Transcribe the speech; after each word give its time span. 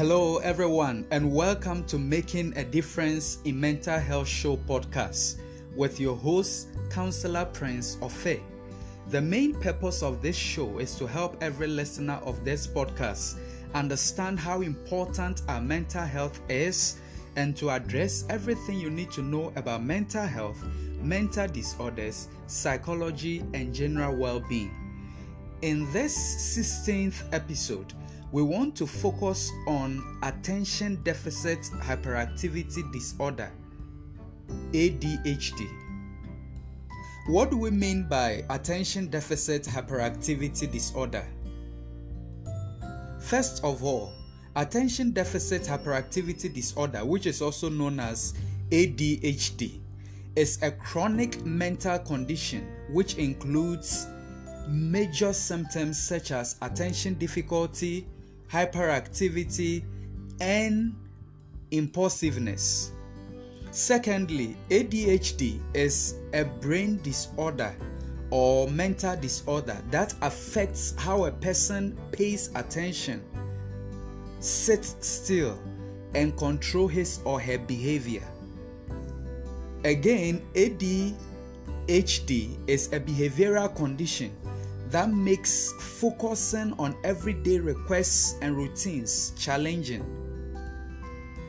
Hello, 0.00 0.38
everyone, 0.38 1.06
and 1.10 1.30
welcome 1.30 1.84
to 1.84 1.98
Making 1.98 2.56
a 2.56 2.64
Difference 2.64 3.36
in 3.44 3.60
Mental 3.60 3.98
Health 3.98 4.28
Show 4.28 4.56
podcast 4.56 5.38
with 5.76 6.00
your 6.00 6.16
host, 6.16 6.68
Counselor 6.88 7.44
Prince 7.44 7.96
Offei. 7.96 8.40
The 9.08 9.20
main 9.20 9.52
purpose 9.60 10.02
of 10.02 10.22
this 10.22 10.36
show 10.36 10.78
is 10.78 10.94
to 10.94 11.06
help 11.06 11.36
every 11.42 11.66
listener 11.66 12.18
of 12.24 12.46
this 12.46 12.66
podcast 12.66 13.36
understand 13.74 14.38
how 14.38 14.62
important 14.62 15.42
our 15.48 15.60
mental 15.60 16.06
health 16.06 16.40
is 16.48 16.96
and 17.36 17.54
to 17.58 17.68
address 17.68 18.24
everything 18.30 18.80
you 18.80 18.88
need 18.88 19.10
to 19.10 19.20
know 19.20 19.52
about 19.56 19.82
mental 19.82 20.24
health, 20.24 20.64
mental 21.02 21.46
disorders, 21.46 22.28
psychology, 22.46 23.44
and 23.52 23.74
general 23.74 24.16
well 24.16 24.40
being. 24.48 24.74
In 25.60 25.92
this 25.92 26.16
16th 26.56 27.22
episode, 27.34 27.92
we 28.32 28.42
want 28.42 28.76
to 28.76 28.86
focus 28.86 29.50
on 29.66 30.18
attention 30.22 31.02
deficit 31.02 31.58
hyperactivity 31.80 32.92
disorder, 32.92 33.50
ADHD. 34.72 35.68
What 37.26 37.50
do 37.50 37.58
we 37.58 37.70
mean 37.70 38.06
by 38.08 38.44
attention 38.50 39.08
deficit 39.08 39.64
hyperactivity 39.64 40.70
disorder? 40.70 41.26
First 43.20 43.64
of 43.64 43.82
all, 43.82 44.12
attention 44.54 45.10
deficit 45.10 45.62
hyperactivity 45.62 46.52
disorder, 46.54 47.04
which 47.04 47.26
is 47.26 47.42
also 47.42 47.68
known 47.68 47.98
as 47.98 48.34
ADHD, 48.70 49.80
is 50.36 50.62
a 50.62 50.70
chronic 50.70 51.44
mental 51.44 51.98
condition 51.98 52.66
which 52.90 53.16
includes 53.16 54.06
major 54.68 55.32
symptoms 55.32 56.00
such 56.00 56.30
as 56.30 56.56
attention 56.62 57.14
difficulty, 57.14 58.06
hyperactivity, 58.52 59.84
and 60.40 60.94
impulsiveness. 61.70 62.92
Secondly, 63.70 64.56
ADHD 64.70 65.60
is 65.74 66.16
a 66.32 66.44
brain 66.44 67.00
disorder 67.02 67.74
or 68.30 68.68
mental 68.68 69.16
disorder 69.16 69.76
that 69.90 70.14
affects 70.22 70.94
how 70.98 71.24
a 71.24 71.30
person 71.30 71.96
pays 72.10 72.50
attention, 72.54 73.22
sits 74.40 74.96
still, 75.00 75.58
and 76.14 76.36
control 76.36 76.88
his 76.88 77.20
or 77.24 77.40
her 77.40 77.58
behavior. 77.58 78.26
Again, 79.84 80.42
ADHD 80.54 81.14
is 82.66 82.92
a 82.92 82.98
behavioral 82.98 83.74
condition 83.74 84.32
that 84.90 85.10
makes 85.10 85.72
focusing 85.78 86.72
on 86.78 86.96
everyday 87.04 87.58
requests 87.58 88.36
and 88.42 88.56
routines 88.56 89.32
challenging. 89.38 90.04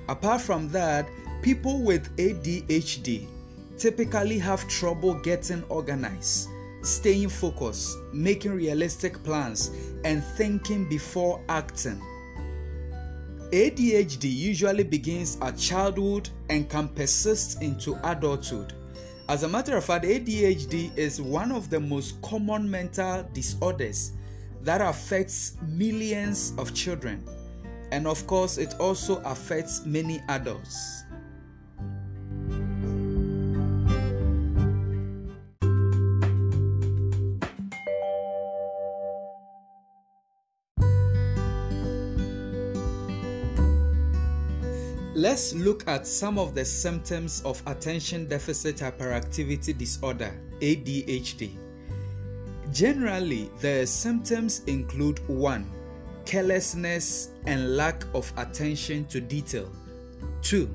Apart 0.10 0.42
from 0.42 0.70
that, 0.70 1.10
people 1.42 1.82
with 1.82 2.16
ADHD 2.18 3.28
typically 3.78 4.38
have 4.38 4.68
trouble 4.68 5.16
getting 5.16 5.64
organized, 5.64 6.50
staying 6.84 7.30
focused, 7.30 7.98
making 8.14 8.52
realistic 8.52 9.24
plans, 9.24 9.72
and 10.04 10.24
thinking 10.24 10.88
before 10.88 11.44
acting. 11.50 12.00
ADHD 13.52 14.32
usually 14.34 14.84
begins 14.84 15.38
at 15.42 15.58
childhood 15.58 16.30
and 16.50 16.70
can 16.70 16.88
persist 16.90 17.62
into 17.62 18.00
adulthood. 18.04 18.74
As 19.32 19.44
a 19.44 19.48
matter 19.48 19.78
of 19.78 19.86
fact, 19.86 20.04
ADHD 20.04 20.92
is 20.98 21.22
one 21.22 21.54
of 21.54 21.70
the 21.70 21.80
most 21.80 22.22
common 22.22 22.70
mental 22.70 23.24
disorders 23.32 24.12
that 24.62 24.82
affects 24.82 25.54
millions 25.70 26.52
of 26.58 26.74
children. 26.74 27.24
And 27.94 28.08
of 28.08 28.28
course, 28.28 28.58
it 28.58 28.76
also 28.78 29.22
affects 29.24 29.86
many 29.86 30.22
adults. 30.28 31.06
Let's 45.14 45.54
look 45.54 45.86
at 45.90 46.08
some 46.08 46.40
of 46.40 46.56
the 46.56 46.64
symptoms 46.64 47.42
of 47.42 47.62
attention 47.66 48.30
deficit 48.30 48.78
hyperactivity 48.78 49.78
disorder, 49.78 50.34
ADHD. 50.62 51.58
Generally, 52.72 53.52
the 53.60 53.86
symptoms 53.86 54.64
include 54.68 55.20
1. 55.28 55.70
Carelessness 56.26 57.32
and 57.46 57.76
lack 57.76 58.06
of 58.14 58.32
attention 58.38 59.04
to 59.08 59.20
detail. 59.20 59.70
2. 60.44 60.74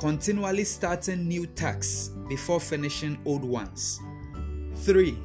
Continually 0.00 0.64
starting 0.64 1.28
new 1.28 1.46
tasks 1.46 2.10
before 2.28 2.58
finishing 2.58 3.16
old 3.24 3.44
ones. 3.44 4.00
3. 4.78 5.16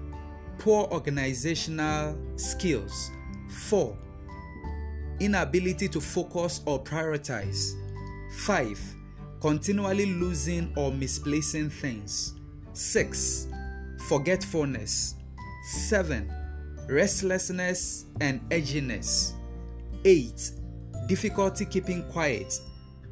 Poor 0.59 0.87
organizational 0.91 2.15
skills. 2.35 3.09
4. 3.49 3.97
Inability 5.19 5.87
to 5.87 5.99
focus 5.99 6.61
or 6.67 6.83
prioritize. 6.83 7.73
5. 8.31 8.95
Continually 9.41 10.05
losing 10.05 10.73
or 10.75 10.91
misplacing 10.91 11.69
things. 11.69 12.33
6. 12.73 13.47
Forgetfulness. 14.07 15.15
7. 15.65 16.31
Restlessness 16.87 18.05
and 18.21 18.41
edginess. 18.49 19.33
8. 20.03 20.51
Difficulty 21.07 21.65
keeping 21.65 22.03
quiet, 22.11 22.59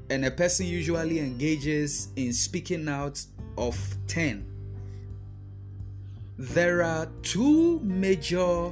and 0.09 0.25
a 0.25 0.31
person 0.31 0.65
usually 0.65 1.19
engages 1.19 2.09
in 2.15 2.33
speaking 2.33 2.87
out 2.87 3.23
of 3.57 3.77
10. 4.07 4.45
There 6.37 6.81
are 6.81 7.07
two 7.21 7.79
major 7.81 8.71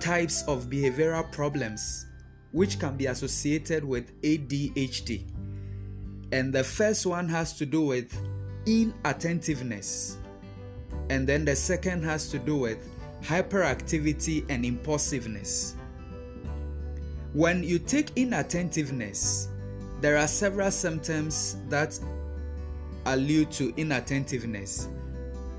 types 0.00 0.42
of 0.46 0.66
behavioral 0.66 1.30
problems 1.32 2.06
which 2.52 2.78
can 2.78 2.96
be 2.96 3.06
associated 3.06 3.84
with 3.84 4.20
ADHD. 4.22 5.24
And 6.32 6.52
the 6.52 6.64
first 6.64 7.06
one 7.06 7.28
has 7.28 7.52
to 7.58 7.66
do 7.66 7.82
with 7.82 8.16
inattentiveness. 8.66 10.18
And 11.08 11.26
then 11.26 11.44
the 11.44 11.54
second 11.54 12.02
has 12.04 12.28
to 12.30 12.38
do 12.38 12.56
with 12.56 12.78
hyperactivity 13.22 14.44
and 14.48 14.64
impulsiveness. 14.64 15.76
When 17.32 17.62
you 17.62 17.78
take 17.78 18.10
inattentiveness, 18.16 19.48
there 20.00 20.16
are 20.16 20.26
several 20.26 20.70
symptoms 20.70 21.56
that 21.68 21.98
allude 23.04 23.50
to 23.52 23.72
inattentiveness. 23.76 24.88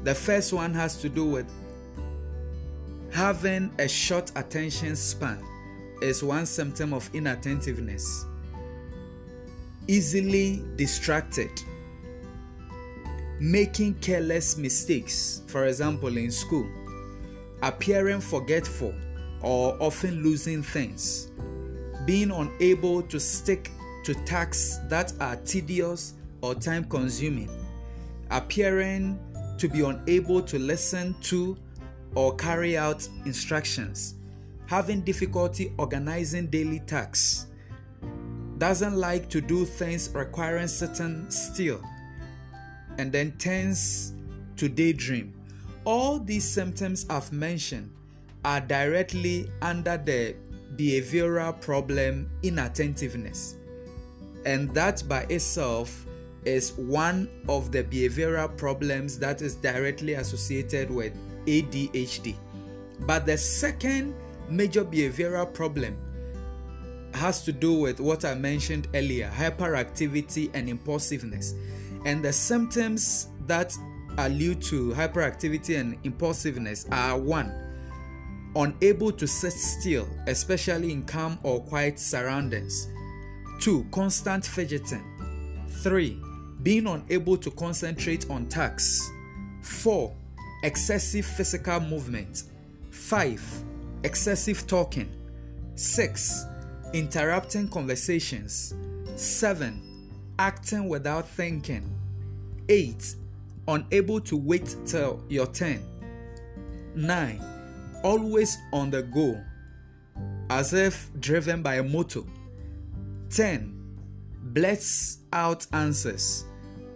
The 0.03 0.13
first 0.13 0.53
one 0.53 0.73
has 0.73 0.97
to 1.01 1.09
do 1.09 1.25
with 1.25 1.49
having 3.11 3.71
a 3.79 3.87
short 3.87 4.31
attention 4.35 4.95
span 4.95 5.41
is 6.01 6.23
one 6.23 6.45
symptom 6.45 6.93
of 6.93 7.09
inattentiveness 7.13 8.25
easily 9.87 10.63
distracted, 10.75 11.49
making 13.39 13.93
careless 13.95 14.57
mistakes, 14.57 15.41
for 15.47 15.65
example, 15.65 16.17
in 16.17 16.29
school, 16.29 16.67
appearing 17.63 18.19
forgetful 18.19 18.93
or 19.41 19.77
often 19.81 20.23
losing 20.23 20.61
things, 20.61 21.31
being 22.05 22.31
unable 22.31 23.01
to 23.03 23.19
stick 23.19 23.71
to 24.03 24.13
tasks 24.25 24.79
that 24.89 25.13
are 25.19 25.35
tedious 25.37 26.13
or 26.41 26.53
time 26.53 26.83
consuming, 26.83 27.49
appearing 28.31 29.19
to 29.57 29.67
be 29.67 29.81
unable 29.81 30.41
to 30.41 30.59
listen 30.59 31.15
to 31.21 31.57
or 32.15 32.35
carry 32.35 32.77
out 32.77 33.07
instructions, 33.25 34.15
having 34.65 35.01
difficulty 35.01 35.73
organizing 35.77 36.47
daily 36.47 36.79
tasks 36.81 37.46
doesn't 38.57 38.95
like 38.95 39.29
to 39.29 39.41
do 39.41 39.65
things 39.65 40.09
requiring 40.13 40.67
sitting 40.67 41.29
still, 41.29 41.81
and 42.97 43.11
then 43.11 43.31
tends 43.37 44.13
to 44.55 44.67
daydream. 44.67 45.33
All 45.85 46.19
these 46.19 46.47
symptoms 46.47 47.05
I've 47.09 47.31
mentioned 47.31 47.91
are 48.43 48.59
directly 48.59 49.49
under 49.61 49.97
the 49.97 50.35
behavioral 50.75 51.59
problem 51.59 52.29
inattentiveness, 52.43 53.57
and 54.45 54.73
that 54.73 55.03
by 55.07 55.21
itself 55.29 56.05
is 56.45 56.73
one 56.73 57.29
of 57.49 57.71
the 57.71 57.83
behavioral 57.83 58.55
problems 58.57 59.19
that 59.19 59.41
is 59.41 59.55
directly 59.55 60.13
associated 60.13 60.89
with 60.89 61.13
ADHD. 61.45 62.35
But 63.01 63.25
the 63.25 63.37
second 63.37 64.15
major 64.49 64.85
behavioral 64.85 65.53
problem 65.53 65.97
has 67.13 67.43
to 67.43 67.51
do 67.51 67.73
with 67.73 67.99
what 67.99 68.25
I 68.25 68.35
mentioned 68.35 68.87
earlier 68.93 69.31
hyperactivity 69.33 70.49
and 70.53 70.69
impulsiveness. 70.69 71.53
And 72.05 72.23
the 72.23 72.33
symptoms 72.33 73.27
that 73.47 73.75
allude 74.17 74.61
to 74.63 74.91
hyperactivity 74.91 75.79
and 75.79 75.97
impulsiveness 76.03 76.85
are 76.91 77.17
one, 77.17 77.51
unable 78.55 79.11
to 79.11 79.27
sit 79.27 79.53
still, 79.53 80.07
especially 80.27 80.91
in 80.91 81.03
calm 81.03 81.39
or 81.43 81.61
quiet 81.61 81.99
surroundings. 81.99 82.87
2. 83.59 83.87
Constant 83.91 84.45
fidgeting. 84.45 85.03
3. 85.83 86.21
Being 86.63 86.87
unable 86.87 87.37
to 87.37 87.51
concentrate 87.51 88.29
on 88.29 88.47
tasks. 88.47 89.09
4. 89.61 90.13
Excessive 90.63 91.25
physical 91.25 91.79
movement. 91.79 92.43
5. 92.89 93.63
Excessive 94.03 94.65
talking. 94.67 95.09
6. 95.75 96.45
Interrupting 96.93 97.67
conversations. 97.67 98.73
7. 99.15 99.81
Acting 100.39 100.87
without 100.87 101.27
thinking. 101.27 101.89
8. 102.69 103.15
Unable 103.67 104.21
to 104.21 104.37
wait 104.37 104.75
till 104.85 105.21
your 105.27 105.47
turn. 105.47 105.83
9. 106.95 107.41
Always 108.03 108.57
on 108.71 108.89
the 108.89 109.01
go, 109.03 109.43
as 110.49 110.73
if 110.73 111.09
driven 111.19 111.61
by 111.61 111.75
a 111.75 111.83
motor. 111.83 112.21
10. 113.31 113.73
Blets 114.53 115.19
out 115.33 115.67
answers. 115.73 116.45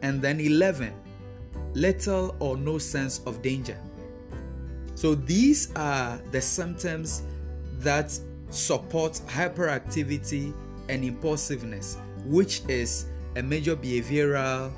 And 0.01 0.21
then 0.21 0.39
11. 0.39 0.93
Little 1.73 2.35
or 2.39 2.55
no 2.55 2.77
sense 2.77 3.19
of 3.25 3.41
danger. 3.41 3.77
So 4.95 5.15
these 5.15 5.71
are 5.75 6.17
the 6.31 6.41
symptoms 6.41 7.23
that 7.79 8.17
support 8.51 9.13
hyperactivity 9.27 10.53
and 10.89 11.03
impulsiveness, 11.03 11.97
which 12.25 12.61
is 12.67 13.05
a 13.35 13.41
major 13.41 13.75
behavioral 13.75 14.71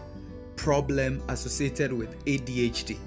problem 0.56 1.22
associated 1.28 1.92
with 1.92 2.24
ADHD. 2.26 2.98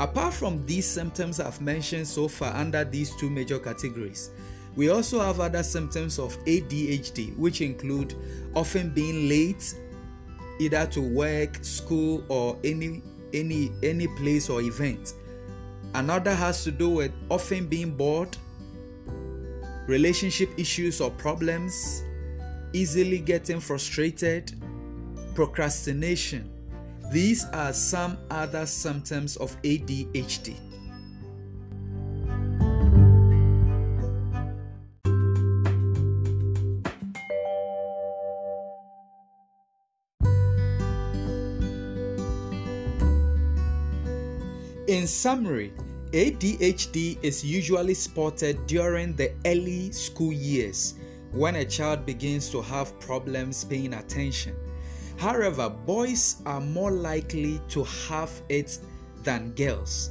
Apart 0.00 0.32
from 0.32 0.64
these 0.64 0.86
symptoms 0.86 1.40
I've 1.40 1.60
mentioned 1.60 2.06
so 2.06 2.28
far 2.28 2.54
under 2.54 2.84
these 2.84 3.14
two 3.16 3.28
major 3.28 3.58
categories, 3.58 4.30
we 4.76 4.90
also 4.90 5.18
have 5.20 5.40
other 5.40 5.64
symptoms 5.64 6.20
of 6.20 6.38
ADHD, 6.44 7.36
which 7.36 7.60
include 7.60 8.14
often 8.54 8.90
being 8.90 9.28
late, 9.28 9.74
either 10.60 10.86
to 10.86 11.00
work, 11.00 11.56
school, 11.64 12.24
or 12.28 12.56
any 12.62 13.02
any 13.34 13.72
any 13.82 14.06
place 14.16 14.48
or 14.48 14.60
event. 14.62 15.14
Another 15.94 16.32
has 16.32 16.62
to 16.64 16.70
do 16.70 16.90
with 16.90 17.12
often 17.28 17.66
being 17.66 17.90
bored, 17.90 18.36
relationship 19.88 20.50
issues 20.58 21.00
or 21.00 21.10
problems, 21.10 22.04
easily 22.74 23.18
getting 23.18 23.58
frustrated, 23.58 24.52
procrastination. 25.34 26.48
These 27.10 27.46
are 27.54 27.72
some 27.72 28.18
other 28.30 28.66
symptoms 28.66 29.36
of 29.36 29.60
ADHD. 29.62 30.56
In 44.86 45.06
summary, 45.06 45.72
ADHD 46.12 47.18
is 47.22 47.44
usually 47.44 47.92
spotted 47.92 48.66
during 48.66 49.14
the 49.14 49.30
early 49.44 49.92
school 49.92 50.32
years 50.32 50.94
when 51.32 51.56
a 51.56 51.64
child 51.66 52.06
begins 52.06 52.48
to 52.48 52.62
have 52.62 52.98
problems 52.98 53.62
paying 53.64 53.92
attention. 53.92 54.56
However, 55.18 55.68
boys 55.68 56.36
are 56.46 56.62
more 56.62 56.90
likely 56.90 57.60
to 57.68 57.84
have 58.08 58.30
it 58.48 58.78
than 59.22 59.52
girls. 59.52 60.08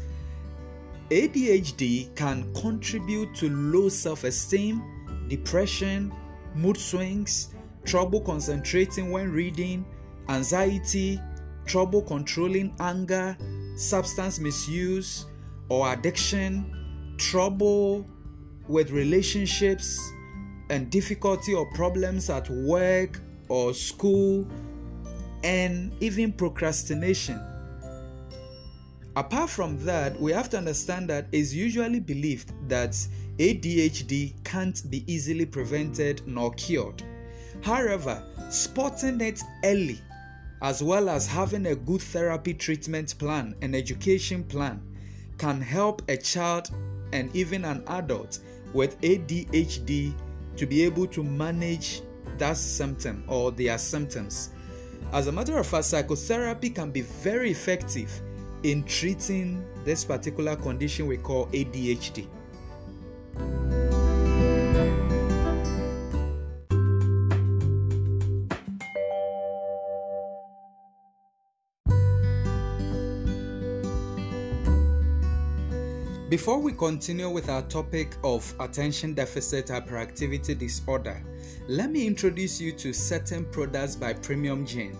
ADHD 1.10 2.16
can 2.16 2.54
contribute 2.54 3.34
to 3.34 3.50
low 3.50 3.90
self 3.90 4.24
esteem, 4.24 4.84
depression, 5.28 6.14
mood 6.54 6.78
swings, 6.78 7.56
trouble 7.86 8.22
concentrating 8.22 9.10
when 9.10 9.32
reading, 9.32 9.84
anxiety, 10.30 11.20
trouble 11.66 12.04
controlling 12.04 12.76
anger, 12.80 13.36
substance 13.76 14.40
misuse 14.40 15.26
or 15.69 15.92
addiction, 15.94 17.16
trouble 17.18 18.08
with 18.68 18.92
relationships, 18.92 20.00
and 20.69 20.90
difficulty 20.90 21.54
or 21.54 21.66
problems 21.74 22.30
at 22.30 22.50
work 22.50 23.22
or 23.50 23.74
school, 23.74 24.46
and 25.44 25.94
even 26.02 26.31
procrastination. 26.34 27.40
Apart 29.16 29.50
from 29.50 29.84
that, 29.84 30.19
we 30.19 30.31
have 30.31 30.50
to 30.50 30.58
understand 30.58 31.10
that 31.10 31.28
it's 31.31 31.54
usually 31.54 32.00
believed 32.00 32.52
that 32.69 32.92
ADHD 33.40 34.34
can't 34.44 34.90
be 34.92 35.04
easily 35.12 35.46
prevented 35.46 36.22
nor 36.28 36.54
cured. 36.54 37.02
However, 37.64 38.24
spotting 38.50 39.19
it 39.22 39.42
early 39.64 40.00
as 40.62 40.84
well 40.84 41.10
as 41.10 41.28
having 41.28 41.68
a 41.68 41.75
good 41.75 42.02
therapy 42.02 42.54
treatment 42.54 43.18
plan 43.18 43.56
and 43.62 43.75
education 43.75 44.44
plan 44.44 44.81
can 45.38 45.62
help 45.62 46.01
a 46.10 46.18
child 46.18 46.69
and 47.13 47.34
even 47.36 47.66
an 47.66 47.84
adult 47.88 48.39
with 48.74 49.00
ADHD 49.01 50.13
to 50.56 50.66
be 50.66 50.84
able 50.84 51.07
to 51.07 51.24
manage 51.24 52.01
that 52.38 52.57
symptom 52.57 53.24
or 53.28 53.51
their 53.51 53.78
symptoms. 53.78 54.50
As 55.13 55.28
a 55.28 55.31
matter 55.31 55.57
of 55.57 55.66
fact, 55.66 55.86
psychotherapy 55.86 56.69
can 56.69 56.92
be 56.92 57.01
very 57.01 57.51
effective 57.51 58.12
in 58.63 58.84
treating 58.84 59.66
this 59.86 60.04
particular 60.04 60.56
condition 60.56 61.07
we 61.07 61.18
call 61.18 61.48
ADHD. 61.48 62.28
Before 76.30 76.60
we 76.60 76.74
continue 76.74 77.30
with 77.30 77.48
our 77.48 77.62
topic 77.62 78.18
of 78.22 78.54
attention 78.60 79.14
deficit 79.14 79.68
hyperactivity 79.68 80.58
disorder, 80.58 81.24
let 81.70 81.90
me 81.90 82.06
introduce 82.06 82.60
you 82.60 82.74
to 82.74 82.92
certain 82.92 83.46
products 83.46 83.96
by 83.96 84.12
Premium 84.12 84.66
Jane. 84.66 84.98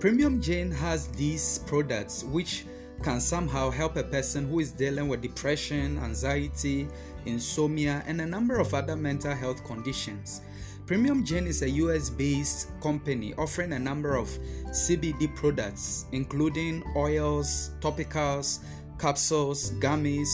Premium 0.00 0.40
Jane 0.40 0.72
has 0.72 1.06
these 1.12 1.60
products 1.60 2.24
which 2.24 2.66
can 3.04 3.20
somehow 3.20 3.70
help 3.70 3.96
a 3.96 4.02
person 4.02 4.48
who 4.48 4.58
is 4.58 4.72
dealing 4.72 5.06
with 5.06 5.22
depression, 5.22 5.96
anxiety, 5.98 6.88
insomnia, 7.24 8.02
and 8.08 8.20
a 8.20 8.26
number 8.26 8.58
of 8.58 8.74
other 8.74 8.96
mental 8.96 9.32
health 9.32 9.62
conditions. 9.64 10.40
Premium 10.86 11.24
Jane 11.24 11.46
is 11.46 11.62
a 11.62 11.70
US 11.70 12.10
based 12.10 12.68
company 12.80 13.32
offering 13.38 13.74
a 13.74 13.78
number 13.78 14.16
of 14.16 14.28
CBD 14.70 15.32
products, 15.36 16.06
including 16.10 16.82
oils, 16.96 17.70
topicals, 17.78 18.58
capsules, 18.98 19.70
gummies, 19.74 20.28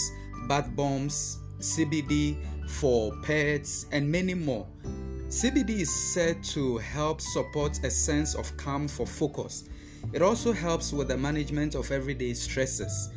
bath 0.48 0.74
bombs, 0.74 1.38
CBD 1.58 2.36
for 2.68 3.14
pets, 3.22 3.86
and 3.92 4.10
many 4.10 4.34
more. 4.34 4.66
CBD 5.28 5.80
is 5.80 6.12
said 6.12 6.42
to 6.42 6.78
help 6.78 7.20
support 7.20 7.78
a 7.84 7.90
sense 7.90 8.34
of 8.34 8.56
calm 8.56 8.88
for 8.88 9.06
focus. 9.06 9.68
It 10.12 10.22
also 10.22 10.52
helps 10.52 10.92
with 10.92 11.08
the 11.08 11.16
management 11.16 11.74
of 11.74 11.90
everyday 11.90 12.34
stresses, 12.34 13.10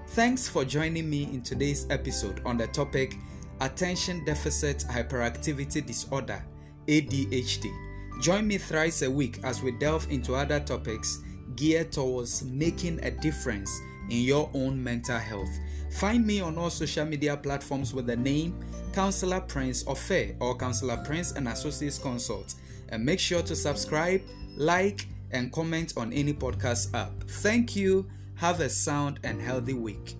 Thanks 0.08 0.48
for 0.48 0.64
joining 0.64 1.08
me 1.08 1.22
in 1.32 1.42
today's 1.42 1.86
episode 1.90 2.42
on 2.44 2.56
the 2.56 2.66
topic 2.66 3.14
Attention 3.60 4.24
Deficit 4.24 4.78
Hyperactivity 4.78 5.86
Disorder 5.86 6.44
ADHD. 6.86 7.72
Join 8.20 8.46
me 8.46 8.58
thrice 8.58 9.02
a 9.02 9.10
week 9.10 9.40
as 9.42 9.62
we 9.62 9.72
delve 9.72 10.10
into 10.10 10.34
other 10.34 10.60
topics 10.60 11.22
geared 11.56 11.92
towards 11.92 12.42
making 12.44 12.98
a 13.04 13.10
difference 13.10 13.70
in 14.10 14.18
your 14.22 14.50
own 14.54 14.82
mental 14.82 15.18
health. 15.18 15.50
Find 15.90 16.26
me 16.26 16.40
on 16.40 16.58
all 16.58 16.70
social 16.70 17.04
media 17.04 17.36
platforms 17.36 17.94
with 17.94 18.06
the 18.06 18.16
name 18.16 18.58
Counselor 18.92 19.40
Prince 19.40 19.84
Offei 19.84 20.36
or 20.40 20.56
Counselor 20.56 20.96
Prince 20.98 21.32
and 21.32 21.48
Associates 21.48 21.98
Consult. 21.98 22.54
And 22.90 23.04
make 23.04 23.18
sure 23.18 23.42
to 23.42 23.56
subscribe, 23.56 24.22
like, 24.56 25.06
and 25.30 25.52
comment 25.52 25.94
on 25.96 26.12
any 26.12 26.32
podcast 26.32 26.94
app. 26.94 27.12
Thank 27.24 27.74
you. 27.74 28.06
Have 28.36 28.60
a 28.60 28.68
sound 28.68 29.20
and 29.22 29.40
healthy 29.40 29.74
week. 29.74 30.16